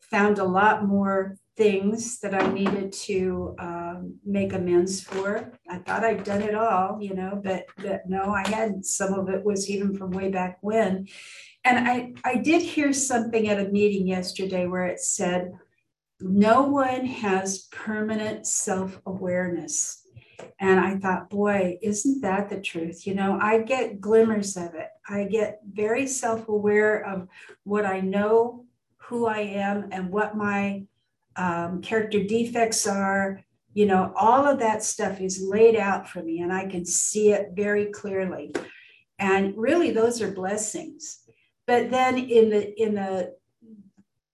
found 0.00 0.38
a 0.38 0.44
lot 0.44 0.86
more 0.86 1.36
things 1.56 2.18
that 2.20 2.34
I 2.34 2.52
needed 2.52 2.92
to 2.92 3.54
um, 3.60 4.18
make 4.24 4.52
amends 4.52 5.00
for. 5.00 5.52
I 5.70 5.78
thought 5.78 6.04
I'd 6.04 6.24
done 6.24 6.42
it 6.42 6.54
all, 6.54 6.98
you 7.00 7.14
know, 7.14 7.40
but, 7.42 7.66
but 7.78 8.02
no, 8.08 8.34
I 8.34 8.46
hadn't. 8.46 8.84
Some 8.84 9.14
of 9.14 9.28
it 9.28 9.44
was 9.44 9.70
even 9.70 9.96
from 9.96 10.10
way 10.10 10.30
back 10.30 10.58
when. 10.60 11.06
And 11.64 11.88
I, 11.88 12.12
I 12.24 12.36
did 12.36 12.60
hear 12.60 12.92
something 12.92 13.48
at 13.48 13.64
a 13.64 13.70
meeting 13.70 14.06
yesterday 14.06 14.66
where 14.66 14.86
it 14.86 15.00
said, 15.00 15.52
no 16.20 16.62
one 16.62 17.04
has 17.04 17.68
permanent 17.72 18.46
self 18.46 19.00
awareness. 19.06 20.02
And 20.60 20.80
I 20.80 20.96
thought, 20.96 21.30
boy, 21.30 21.78
isn't 21.82 22.20
that 22.22 22.48
the 22.50 22.60
truth? 22.60 23.06
You 23.06 23.14
know, 23.14 23.38
I 23.40 23.62
get 23.62 24.00
glimmers 24.00 24.56
of 24.56 24.74
it. 24.74 24.88
I 25.08 25.24
get 25.24 25.60
very 25.70 26.06
self 26.06 26.48
aware 26.48 27.04
of 27.04 27.28
what 27.64 27.84
I 27.84 28.00
know, 28.00 28.64
who 28.98 29.26
I 29.26 29.40
am, 29.40 29.88
and 29.92 30.10
what 30.10 30.36
my 30.36 30.84
um, 31.36 31.82
character 31.82 32.22
defects 32.22 32.86
are, 32.86 33.42
you 33.76 33.84
know, 33.84 34.10
all 34.16 34.46
of 34.46 34.58
that 34.60 34.82
stuff 34.82 35.20
is 35.20 35.42
laid 35.42 35.76
out 35.76 36.08
for 36.08 36.22
me 36.22 36.40
and 36.40 36.50
I 36.50 36.64
can 36.64 36.86
see 36.86 37.32
it 37.32 37.50
very 37.54 37.86
clearly. 37.92 38.54
And 39.18 39.54
really 39.54 39.90
those 39.90 40.22
are 40.22 40.32
blessings. 40.32 41.20
But 41.66 41.90
then 41.90 42.16
in 42.16 42.48
the 42.48 42.82
in 42.82 42.94
the 42.94 43.34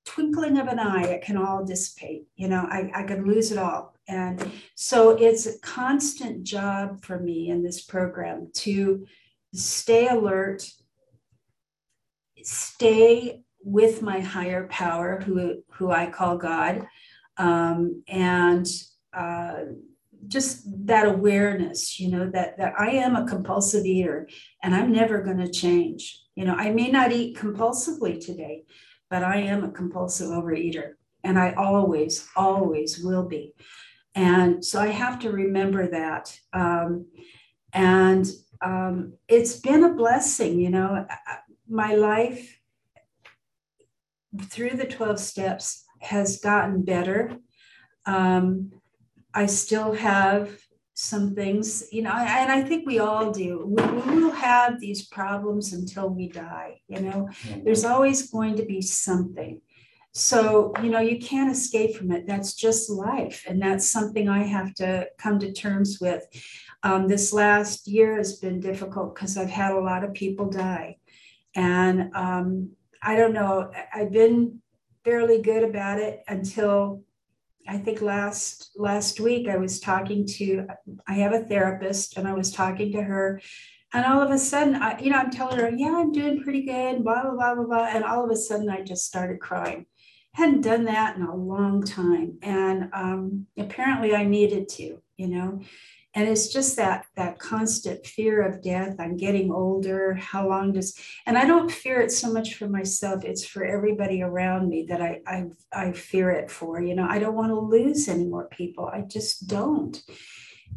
twinkling 0.04 0.58
of 0.58 0.68
an 0.68 0.78
eye, 0.78 1.04
it 1.04 1.22
can 1.22 1.36
all 1.36 1.64
dissipate. 1.64 2.26
You 2.36 2.48
know, 2.48 2.66
I, 2.70 2.90
I 2.94 3.02
can 3.04 3.24
lose 3.24 3.52
it 3.52 3.58
all. 3.58 3.94
And 4.08 4.50
so 4.74 5.10
it's 5.10 5.46
a 5.46 5.58
constant 5.60 6.44
job 6.44 7.04
for 7.04 7.18
me 7.18 7.50
in 7.50 7.62
this 7.62 7.82
program 7.82 8.50
to 8.54 9.06
stay 9.54 10.08
alert, 10.08 10.68
stay 12.42 13.42
with 13.64 14.02
my 14.02 14.20
higher 14.20 14.66
power, 14.68 15.20
who, 15.20 15.62
who 15.72 15.90
I 15.90 16.10
call 16.10 16.36
God, 16.36 16.86
um, 17.36 18.02
and 18.08 18.66
uh, 19.14 19.60
just 20.26 20.64
that 20.86 21.06
awareness, 21.06 21.98
you 21.98 22.10
know, 22.10 22.30
that, 22.30 22.58
that 22.58 22.74
I 22.78 22.90
am 22.90 23.16
a 23.16 23.26
compulsive 23.26 23.84
eater 23.84 24.28
and 24.62 24.74
I'm 24.74 24.92
never 24.92 25.22
going 25.22 25.38
to 25.38 25.50
change. 25.50 26.20
You 26.34 26.44
know, 26.44 26.54
I 26.54 26.70
may 26.70 26.90
not 26.90 27.12
eat 27.12 27.36
compulsively 27.36 28.24
today, 28.24 28.64
but 29.12 29.22
I 29.22 29.36
am 29.36 29.62
a 29.62 29.70
compulsive 29.70 30.30
overeater 30.30 30.94
and 31.22 31.38
I 31.38 31.52
always, 31.52 32.26
always 32.34 32.98
will 32.98 33.28
be. 33.28 33.54
And 34.14 34.64
so 34.64 34.80
I 34.80 34.86
have 34.86 35.18
to 35.18 35.30
remember 35.30 35.86
that. 35.88 36.34
Um, 36.54 37.08
and 37.74 38.26
um, 38.62 39.12
it's 39.28 39.60
been 39.60 39.84
a 39.84 39.92
blessing, 39.92 40.58
you 40.58 40.70
know, 40.70 41.06
my 41.68 41.94
life 41.94 42.58
through 44.44 44.76
the 44.76 44.86
12 44.86 45.20
steps 45.20 45.84
has 46.00 46.38
gotten 46.38 46.82
better. 46.82 47.36
Um, 48.06 48.72
I 49.34 49.44
still 49.44 49.92
have 49.92 50.58
some 51.02 51.34
things, 51.34 51.82
you 51.90 52.00
know, 52.00 52.12
and 52.12 52.52
I 52.52 52.62
think 52.62 52.86
we 52.86 53.00
all 53.00 53.32
do. 53.32 53.66
We, 53.66 53.82
we, 53.82 54.22
will 54.22 54.30
have 54.30 54.78
these 54.78 55.08
problems 55.08 55.72
until 55.72 56.08
we 56.08 56.28
die, 56.28 56.80
you 56.86 57.00
know, 57.00 57.28
mm-hmm. 57.42 57.64
there's 57.64 57.84
always 57.84 58.30
going 58.30 58.54
to 58.56 58.64
be 58.64 58.80
something. 58.80 59.60
So, 60.12 60.72
you 60.80 60.90
know, 60.90 61.00
you 61.00 61.18
can't 61.18 61.50
escape 61.50 61.96
from 61.96 62.12
it. 62.12 62.28
That's 62.28 62.54
just 62.54 62.88
life. 62.88 63.44
And 63.48 63.60
that's 63.60 63.90
something 63.90 64.28
I 64.28 64.44
have 64.44 64.74
to 64.74 65.08
come 65.18 65.40
to 65.40 65.52
terms 65.52 65.98
with. 66.00 66.22
Um, 66.84 67.08
this 67.08 67.32
last 67.32 67.88
year 67.88 68.16
has 68.16 68.38
been 68.38 68.60
difficult 68.60 69.14
because 69.14 69.36
I've 69.36 69.50
had 69.50 69.72
a 69.72 69.80
lot 69.80 70.04
of 70.04 70.14
people 70.14 70.50
die. 70.50 70.98
And 71.56 72.14
um, 72.14 72.70
I 73.02 73.16
don't 73.16 73.32
know, 73.32 73.72
I've 73.92 74.12
been 74.12 74.60
fairly 75.04 75.42
good 75.42 75.64
about 75.64 75.98
it 75.98 76.22
until 76.28 77.02
I 77.68 77.78
think 77.78 78.00
last 78.00 78.72
last 78.76 79.20
week 79.20 79.48
I 79.48 79.56
was 79.56 79.80
talking 79.80 80.26
to 80.38 80.66
I 81.06 81.14
have 81.14 81.32
a 81.32 81.44
therapist 81.44 82.16
and 82.16 82.26
I 82.26 82.34
was 82.34 82.50
talking 82.50 82.92
to 82.92 83.02
her. 83.02 83.40
And 83.94 84.04
all 84.04 84.20
of 84.20 84.30
a 84.30 84.38
sudden 84.38 84.74
I 84.76 84.98
you 85.00 85.10
know 85.10 85.18
I'm 85.18 85.30
telling 85.30 85.58
her 85.58 85.70
yeah 85.70 85.96
I'm 85.96 86.12
doing 86.12 86.42
pretty 86.42 86.62
good 86.62 87.04
blah 87.04 87.22
blah 87.22 87.34
blah 87.34 87.54
blah 87.54 87.64
blah. 87.64 87.86
And 87.86 88.04
all 88.04 88.24
of 88.24 88.30
a 88.30 88.36
sudden 88.36 88.68
I 88.68 88.82
just 88.82 89.06
started 89.06 89.40
crying. 89.40 89.86
Hadn't 90.34 90.62
done 90.62 90.84
that 90.86 91.16
in 91.16 91.22
a 91.22 91.34
long 91.34 91.82
time. 91.82 92.38
And 92.42 92.88
um, 92.94 93.46
apparently 93.58 94.14
I 94.14 94.24
needed 94.24 94.68
to 94.70 95.00
you 95.16 95.28
know 95.28 95.60
and 96.14 96.28
it's 96.28 96.48
just 96.48 96.76
that 96.76 97.06
that 97.16 97.38
constant 97.38 98.06
fear 98.06 98.42
of 98.42 98.62
death. 98.62 98.96
I'm 98.98 99.16
getting 99.16 99.50
older. 99.50 100.14
How 100.14 100.46
long 100.48 100.72
does 100.72 100.98
and 101.26 101.38
i 101.38 101.46
don't 101.46 101.70
fear 101.70 102.00
it 102.00 102.12
so 102.12 102.32
much 102.32 102.54
for 102.54 102.68
myself. 102.68 103.24
It's 103.24 103.44
for 103.44 103.64
everybody 103.64 104.22
around 104.22 104.68
me 104.68 104.86
that 104.88 105.00
i 105.00 105.20
i, 105.26 105.44
I 105.72 105.92
fear 105.92 106.30
it 106.30 106.50
for. 106.50 106.80
You 106.82 106.94
know 106.94 107.06
i 107.08 107.18
don't 107.18 107.34
want 107.34 107.50
to 107.50 107.58
lose 107.58 108.08
any 108.08 108.26
more 108.26 108.48
people. 108.48 108.86
I 108.86 109.02
just 109.02 109.46
don't. 109.46 110.00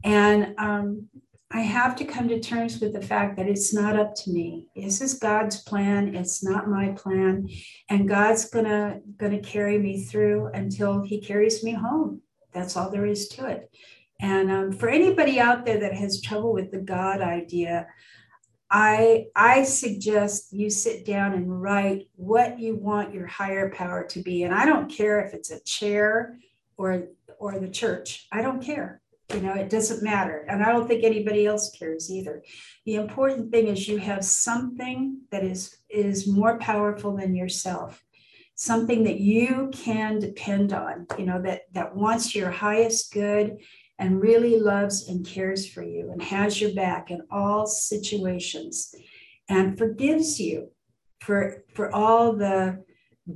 And 0.03 0.55
um, 0.57 1.07
i 1.51 1.59
have 1.59 1.95
to 1.97 2.05
come 2.05 2.27
to 2.29 2.39
terms 2.39 2.79
with 2.79 2.93
the 2.93 3.01
fact 3.01 3.35
that 3.37 3.47
it's 3.47 3.73
not 3.73 3.99
up 3.99 4.15
to 4.15 4.31
me. 4.31 4.69
This 4.75 5.01
is 5.01 5.15
god's 5.15 5.61
plan. 5.63 6.15
It's 6.15 6.43
not 6.43 6.69
my 6.69 6.89
plan. 6.89 7.49
And 7.89 8.07
god's 8.07 8.49
gonna 8.49 9.01
gonna 9.17 9.41
carry 9.41 9.77
me 9.77 10.03
through 10.03 10.47
until 10.53 11.03
he 11.03 11.19
carries 11.19 11.61
me 11.61 11.73
home. 11.73 12.21
That's 12.53 12.77
all 12.77 12.89
there 12.89 13.05
is 13.05 13.27
to 13.29 13.47
it 13.47 13.69
and 14.19 14.51
um, 14.51 14.71
for 14.71 14.89
anybody 14.89 15.39
out 15.39 15.65
there 15.65 15.79
that 15.79 15.93
has 15.93 16.21
trouble 16.21 16.53
with 16.53 16.71
the 16.71 16.79
God 16.79 17.21
idea, 17.21 17.87
I, 18.69 19.27
I 19.35 19.63
suggest 19.63 20.53
you 20.53 20.69
sit 20.69 21.05
down 21.05 21.33
and 21.33 21.61
write 21.61 22.09
what 22.15 22.59
you 22.59 22.75
want 22.75 23.13
your 23.13 23.27
higher 23.27 23.69
power 23.71 24.05
to 24.05 24.21
be. 24.21 24.43
And 24.43 24.53
I 24.53 24.65
don't 24.65 24.89
care 24.89 25.21
if 25.21 25.33
it's 25.33 25.51
a 25.51 25.63
chair 25.63 26.39
or, 26.77 27.09
or 27.39 27.59
the 27.59 27.69
church, 27.69 28.27
I 28.31 28.41
don't 28.41 28.63
care. 28.63 29.01
You 29.33 29.41
know, 29.41 29.53
it 29.53 29.69
doesn't 29.69 30.03
matter. 30.03 30.45
And 30.47 30.63
I 30.63 30.71
don't 30.71 30.87
think 30.87 31.03
anybody 31.03 31.45
else 31.45 31.71
cares 31.71 32.11
either. 32.11 32.43
The 32.85 32.95
important 32.95 33.51
thing 33.51 33.67
is 33.67 33.87
you 33.87 33.97
have 33.97 34.23
something 34.23 35.21
that 35.31 35.43
is, 35.43 35.77
is 35.89 36.27
more 36.27 36.59
powerful 36.59 37.15
than 37.15 37.35
yourself 37.35 38.01
something 38.57 39.03
that 39.03 39.19
you 39.19 39.69
can 39.73 40.17
depend 40.17 40.71
on 40.71 41.05
you 41.19 41.25
know 41.25 41.41
that 41.41 41.63
that 41.73 41.93
wants 41.93 42.33
your 42.33 42.49
highest 42.49 43.11
good 43.11 43.57
and 43.97 44.21
really 44.21 44.59
loves 44.59 45.07
and 45.07 45.25
cares 45.25 45.67
for 45.67 45.83
you 45.83 46.11
and 46.11 46.21
has 46.21 46.59
your 46.59 46.73
back 46.73 47.11
in 47.11 47.21
all 47.31 47.65
situations 47.65 48.93
and 49.49 49.77
forgives 49.77 50.39
you 50.39 50.69
for 51.19 51.63
for 51.73 51.93
all 51.93 52.33
the 52.33 52.83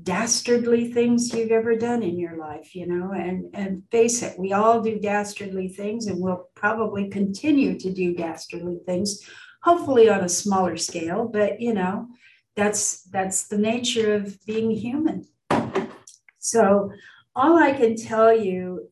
dastardly 0.04 0.92
things 0.92 1.34
you've 1.34 1.52
ever 1.52 1.76
done 1.76 2.04
in 2.04 2.20
your 2.20 2.38
life 2.38 2.76
you 2.76 2.86
know 2.86 3.12
and 3.12 3.46
and 3.56 3.82
face 3.90 4.22
it 4.22 4.38
we 4.38 4.54
all 4.54 4.82
do 4.82 5.00
dastardly 5.00 5.68
things 5.68 6.06
and 6.06 6.22
we'll 6.22 6.48
probably 6.54 7.10
continue 7.10 7.78
to 7.80 7.92
do 7.92 8.14
dastardly 8.14 8.80
things 8.86 9.28
hopefully 9.62 10.10
on 10.10 10.24
a 10.24 10.30
smaller 10.30 10.78
scale, 10.78 11.28
but 11.28 11.60
you 11.60 11.74
know, 11.74 12.08
that's 12.56 13.04
that's 13.04 13.48
the 13.48 13.58
nature 13.58 14.16
of 14.16 14.44
being 14.46 14.72
human. 14.72 15.26
So 16.40 16.92
all 17.36 17.58
I 17.58 17.74
can 17.74 17.96
tell 17.96 18.36
you, 18.36 18.90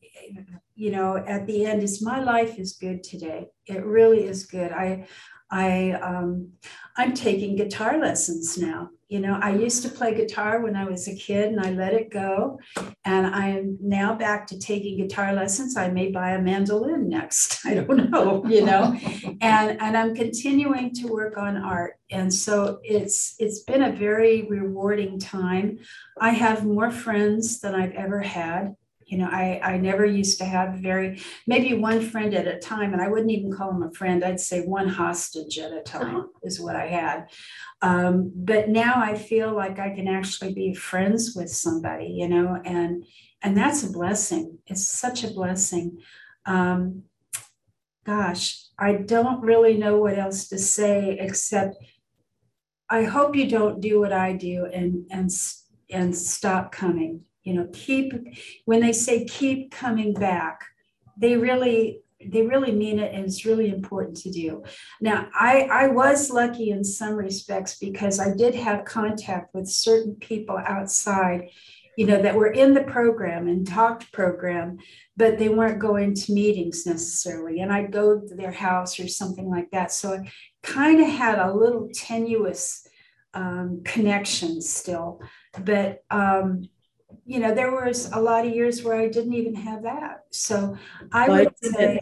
you 0.77 0.91
know, 0.91 1.17
at 1.17 1.48
the 1.48 1.65
end 1.65 1.81
is 1.81 2.03
my 2.03 2.22
life 2.22 2.60
is 2.60 2.74
good 2.74 3.03
today. 3.03 3.48
It 3.65 3.84
really 3.84 4.24
is 4.24 4.46
good. 4.46 4.72
I 4.72 5.07
I 5.50 5.91
um, 5.91 6.51
I'm 6.98 7.13
taking 7.13 7.55
guitar 7.55 7.98
lessons 7.98 8.57
now. 8.57 8.89
You 9.07 9.22
know, 9.22 9.39
I 9.41 9.55
used 9.55 9.84
to 9.84 9.89
play 9.89 10.13
guitar 10.13 10.60
when 10.60 10.75
I 10.75 10.84
was 10.84 11.07
a 11.07 11.15
kid 11.15 11.53
and 11.53 11.62
I 11.62 11.72
let 11.72 11.93
it 11.93 12.12
go. 12.12 12.60
And 13.05 13.25
I 13.25 13.48
am 13.48 13.77
now 13.81 14.13
back 14.13 14.46
to 14.48 14.60
taking 14.60 14.98
guitar 14.98 15.31
lessons. 15.34 15.77
I 15.77 15.88
may 15.89 16.12
buy 16.12 16.31
a 16.31 16.41
mandolin 16.41 17.07
next. 17.07 17.60
I 17.65 17.75
don't 17.75 18.12
know, 18.12 18.46
you 18.46 18.65
know. 18.65 18.96
and 19.41 19.81
and 19.81 19.98
I'm 19.98 20.13
continuing 20.13 20.93
to 20.96 21.07
work 21.07 21.38
on 21.38 21.57
art. 21.57 21.93
And 22.12 22.31
so 22.31 22.79
it's 22.84 23.36
it's 23.39 23.63
been 23.63 23.81
a 23.81 23.93
very 23.93 24.43
rewarding 24.43 25.17
time. 25.17 25.79
I 26.19 26.31
have 26.31 26.65
more 26.65 26.91
friends 26.91 27.62
than 27.62 27.74
I've 27.74 27.93
ever 27.93 28.19
had 28.19 28.75
you 29.08 29.18
know, 29.18 29.30
I, 29.32 29.60
I 29.64 29.78
never 29.78 30.06
used 30.06 30.38
to 30.40 30.46
have 30.46 30.80
very, 30.80 31.22
maybe 31.48 31.74
one 31.74 32.02
friend 32.02 32.34
at 32.34 32.46
a 32.46 32.60
time, 32.60 32.92
and 32.92 33.02
I 33.02 33.08
wouldn't 33.08 33.32
even 33.32 33.54
call 33.54 33.72
him 33.72 33.84
a 33.84 33.92
friend. 33.92 34.24
I'd 34.24 34.40
say 34.40 34.66
one 34.66 34.90
hostage 34.90 35.58
at 35.58 35.72
a 35.72 35.82
time 35.82 36.16
uh-huh. 36.18 36.28
is 36.44 36.60
what 36.60 36.76
I 36.76 36.88
had. 36.88 37.30
Um, 37.82 38.34
but 38.36 38.68
now 38.68 38.96
I 38.98 39.16
feel 39.16 39.56
like 39.56 39.80
I 39.80 39.92
can 39.92 40.10
actually 40.10 40.54
be 40.54 40.74
friends 40.74 41.34
with 41.36 41.50
somebody, 41.50 42.08
you 42.08 42.28
know, 42.28 42.62
and 42.66 43.06
and 43.42 43.56
that's 43.56 43.84
a 43.84 43.92
blessing. 43.92 44.58
It's 44.68 44.88
such 44.88 45.24
a 45.24 45.32
blessing. 45.32 46.00
Um, 46.46 47.04
gosh, 48.06 48.66
I 48.78 48.94
don't 48.94 49.42
really 49.42 49.78
know 49.78 49.98
what 49.98 50.18
else 50.18 50.50
to 50.50 50.58
say 50.58 51.18
except 51.20 51.78
I 52.90 53.04
hope 53.04 53.36
you 53.36 53.50
don't 53.50 53.80
do 53.80 54.02
what 54.02 54.12
I 54.12 54.34
do 54.34 54.66
and 54.66 55.06
and 55.12 55.30
and 55.90 56.14
stop 56.14 56.74
coming 56.74 57.22
you 57.48 57.54
know 57.54 57.68
keep 57.72 58.13
when 58.66 58.82
they 58.82 58.92
say 58.92 59.25
keep 59.25 59.72
coming 59.72 60.13
back 60.13 60.66
they 61.18 61.38
really 61.38 62.01
they 62.34 62.42
really 62.42 62.72
mean 62.72 63.00
it 63.00 63.13
and 63.13 63.25
it's 63.25 63.46
really 63.46 63.70
important 63.70 64.18
to 64.18 64.32
do. 64.32 64.63
Now 65.00 65.30
i 65.34 65.54
i 65.72 65.88
was 65.88 66.30
lucky 66.30 66.72
in 66.72 66.84
some 66.84 67.13
respects 67.13 67.77
because 67.80 68.20
i 68.20 68.34
did 68.36 68.54
have 68.56 68.86
contact 68.86 69.54
with 69.54 69.68
certain 69.68 70.16
people 70.16 70.58
outside 70.58 71.50
you 71.98 72.06
know 72.06 72.22
that 72.22 72.36
were 72.36 72.51
in 72.63 72.74
the 72.74 72.84
program 72.84 73.48
and 73.48 73.66
talked 73.66 74.12
program 74.12 74.77
but 75.16 75.39
they 75.39 75.50
weren't 75.50 75.80
going 75.80 76.13
to 76.13 76.32
meetings 76.32 76.86
necessarily. 76.86 77.62
And 77.62 77.72
i'd 77.72 77.92
go 77.92 78.20
to 78.20 78.36
their 78.36 78.56
house 78.68 79.00
or 79.00 79.08
something 79.08 79.50
like 79.50 79.70
that. 79.72 79.92
So 79.92 80.13
i 80.16 80.32
kind 80.63 81.00
of 81.00 81.08
had 81.08 81.39
a 81.39 81.54
little 81.54 81.89
tenuous 81.94 82.86
um, 83.34 83.82
connection 83.86 84.62
still. 84.62 85.22
But 85.60 86.04
um, 86.10 86.70
you 87.27 87.39
know, 87.39 87.53
there 87.53 87.72
was 87.72 88.10
a 88.13 88.22
lot 88.22 88.48
of 88.48 88.55
years 88.55 88.84
where 88.84 88.96
I 88.96 89.10
didn't 89.10 89.34
even 89.34 89.53
have 89.53 89.84
that. 89.84 90.24
So 90.31 90.77
I 91.12 91.27
would 91.27 91.53
say, 91.62 92.00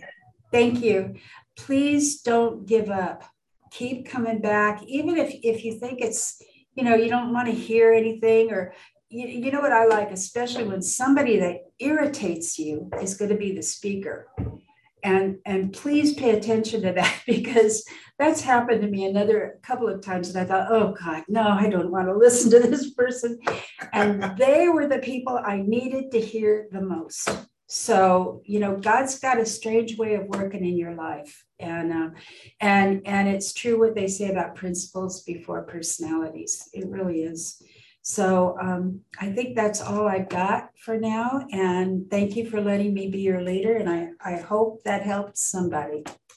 thank 0.52 0.84
you. 0.84 1.16
Please 1.58 2.22
don't 2.22 2.68
give 2.68 2.92
up. 2.92 3.24
Keep 3.72 4.08
coming 4.08 4.40
back, 4.40 4.84
even 4.84 5.18
if 5.18 5.34
if 5.44 5.66
you 5.66 5.80
think 5.80 6.00
it's, 6.00 6.42
you 6.76 6.84
know, 6.84 6.96
you 6.96 7.10
don't 7.10 7.34
want 7.34 7.48
to 7.48 7.54
hear 7.54 7.92
anything 7.92 8.52
or 8.52 8.74
you, 9.10 9.28
you 9.28 9.52
know 9.52 9.62
what 9.62 9.74
I 9.74 9.86
like, 9.86 10.12
especially 10.12 10.64
when 10.64 10.82
somebody 10.82 11.40
that 11.40 11.58
irritates 11.80 12.60
you 12.60 12.90
is 13.02 13.16
going 13.16 13.32
to 13.32 13.38
be 13.38 13.54
the 13.54 13.64
speaker 13.64 14.28
and 15.06 15.38
and 15.46 15.72
please 15.72 16.16
pay 16.16 16.32
attention 16.32 16.82
to 16.82 16.92
that 16.92 17.22
because 17.28 17.86
that's 18.18 18.42
happened 18.42 18.82
to 18.82 18.88
me 18.88 19.06
another 19.06 19.60
couple 19.62 19.88
of 19.88 20.02
times 20.02 20.30
and 20.30 20.38
i 20.40 20.46
thought 20.46 20.72
oh 20.72 20.94
god 21.00 21.24
no 21.30 21.48
i 21.48 21.70
don't 21.70 21.92
want 21.92 22.08
to 22.08 22.18
listen 22.18 22.50
to 22.52 22.60
this 22.68 22.94
person. 22.94 23.40
And 23.94 24.38
they 24.38 24.68
were 24.68 24.88
the 24.88 25.00
people 25.00 25.40
i 25.46 25.62
needed 25.62 26.12
to 26.12 26.20
hear 26.20 26.68
the 26.72 26.82
most. 26.82 27.30
So 27.68 28.42
you 28.46 28.60
know 28.60 28.76
god's 28.78 29.20
got 29.20 29.40
a 29.40 29.46
strange 29.46 29.98
way 29.98 30.16
of 30.16 30.28
working 30.28 30.66
in 30.66 30.78
your 30.78 30.96
life. 30.96 31.44
And 31.60 31.94
uh, 31.94 32.10
and 32.60 33.02
and 33.06 33.30
it's 33.30 33.54
true 33.54 33.80
what 33.80 33.96
they 33.96 34.08
say 34.08 34.30
about 34.30 34.56
principles 34.56 35.24
before 35.24 35.64
personalities. 35.64 36.68
It 36.74 36.88
really 36.88 37.24
is 37.24 37.62
so 38.08 38.56
um, 38.62 39.02
I 39.20 39.32
think 39.32 39.56
that's 39.56 39.82
all 39.82 40.08
I've 40.08 40.30
got 40.30 40.70
for 40.78 41.00
now. 41.00 41.48
And 41.52 42.08
thank 42.12 42.36
you 42.36 42.48
for 42.48 42.62
letting 42.62 42.94
me 42.94 43.10
be 43.10 43.22
your 43.22 43.42
leader. 43.42 43.78
And 43.78 43.90
I, 43.90 44.10
I 44.24 44.38
hope 44.38 44.84
that 44.84 45.02
helped 45.02 45.40
somebody. 45.40 46.04